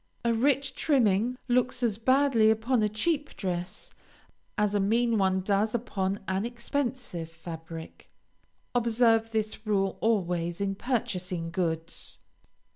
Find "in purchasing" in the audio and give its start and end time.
10.59-11.51